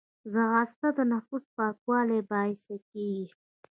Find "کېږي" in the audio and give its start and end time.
2.89-3.27